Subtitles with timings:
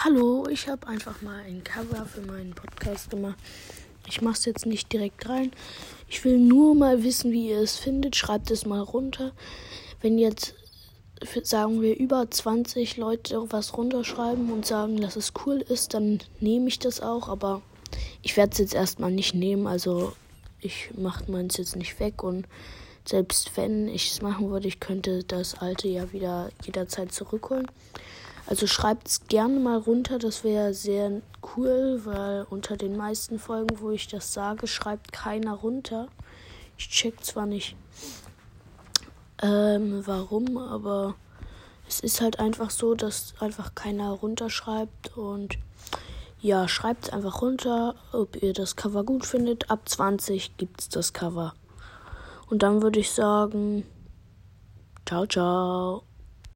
[0.00, 3.36] Hallo, ich habe einfach mal ein Cover für meinen Podcast gemacht.
[4.06, 5.50] Ich mache es jetzt nicht direkt rein.
[6.08, 8.14] Ich will nur mal wissen, wie ihr es findet.
[8.14, 9.32] Schreibt es mal runter.
[10.00, 10.54] Wenn jetzt,
[11.42, 16.68] sagen wir, über 20 Leute was runterschreiben und sagen, dass es cool ist, dann nehme
[16.68, 17.28] ich das auch.
[17.28, 17.60] Aber
[18.22, 19.66] ich werde es jetzt erstmal nicht nehmen.
[19.66, 20.12] Also
[20.60, 22.22] ich mache meins jetzt nicht weg.
[22.22, 22.46] Und
[23.08, 27.66] selbst wenn ich es machen würde, ich könnte das alte ja wieder jederzeit zurückholen.
[28.46, 31.22] Also schreibt es gerne mal runter, das wäre sehr
[31.56, 36.08] cool, weil unter den meisten Folgen, wo ich das sage, schreibt keiner runter.
[36.76, 37.76] Ich check zwar nicht,
[39.42, 41.14] ähm, warum, aber
[41.88, 45.58] es ist halt einfach so, dass einfach keiner runterschreibt und
[46.40, 49.70] ja, schreibt es einfach runter, ob ihr das Cover gut findet.
[49.70, 51.54] Ab 20 gibt es das Cover.
[52.48, 53.84] Und dann würde ich sagen,
[55.06, 56.02] ciao, ciao.